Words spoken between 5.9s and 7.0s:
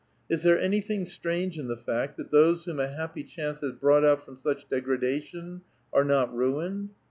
are not ruined?"